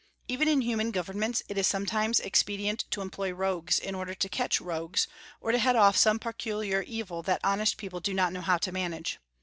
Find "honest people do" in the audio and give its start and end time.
7.43-8.11